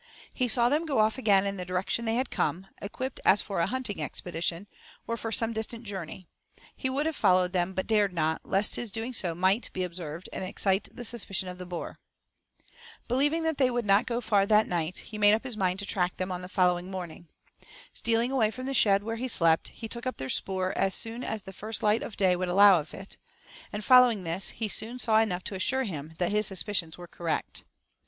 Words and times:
He 0.33 0.47
saw 0.47 0.67
them 0.67 0.87
go 0.87 0.97
off 0.97 1.19
again 1.19 1.45
in 1.45 1.57
the 1.57 1.63
direction 1.63 2.05
they 2.05 2.15
had 2.15 2.31
come, 2.31 2.65
equipped 2.81 3.19
as 3.23 3.39
for 3.39 3.59
a 3.59 3.67
hunting 3.67 4.01
expedition, 4.01 4.65
or 5.05 5.15
for 5.15 5.31
some 5.31 5.53
distant 5.53 5.83
journey. 5.83 6.25
He 6.75 6.89
would 6.89 7.05
have 7.05 7.15
followed 7.15 7.53
them, 7.53 7.73
but 7.73 7.85
dared 7.85 8.11
not, 8.11 8.41
lest 8.43 8.77
his 8.77 8.89
doing 8.89 9.13
so 9.13 9.35
might 9.35 9.71
be 9.73 9.83
observed 9.83 10.27
and 10.33 10.43
excite 10.43 10.89
the 10.91 11.05
suspicion 11.05 11.47
of 11.49 11.59
the 11.59 11.67
boer. 11.67 11.99
Believing 13.07 13.43
that 13.43 13.59
they 13.59 13.69
would 13.69 13.85
not 13.85 14.07
go 14.07 14.21
far 14.21 14.47
that 14.47 14.65
night, 14.67 14.97
he 14.97 15.19
made 15.19 15.35
up 15.35 15.43
his 15.43 15.55
mind 15.55 15.77
to 15.77 15.85
track 15.85 16.15
them 16.15 16.31
on 16.31 16.41
the 16.41 16.49
following 16.49 16.89
morning. 16.89 17.27
Stealing 17.93 18.31
away 18.31 18.49
from 18.49 18.65
the 18.65 18.73
shed, 18.73 19.03
where 19.03 19.17
he 19.17 19.27
slept, 19.27 19.67
he 19.67 19.87
took 19.87 20.07
up 20.07 20.17
their 20.17 20.29
spoor 20.29 20.75
as 20.75 20.95
soon 20.95 21.23
as 21.23 21.43
the 21.43 21.53
first 21.53 21.83
light 21.83 22.01
of 22.01 22.17
day 22.17 22.35
would 22.35 22.49
allow 22.49 22.79
of 22.79 22.95
it, 22.95 23.17
and, 23.71 23.85
following 23.85 24.23
this, 24.23 24.49
he 24.49 24.67
soon 24.67 24.97
saw 24.97 25.19
enough 25.21 25.43
to 25.43 25.53
assure 25.53 25.83
him 25.83 26.15
that 26.17 26.31
his 26.31 26.47
suspicions 26.47 26.97
were 26.97 27.07
correct. 27.07 27.65